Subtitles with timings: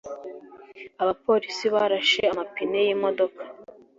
[1.01, 3.43] Abapolisi barashe amapine yimodoka.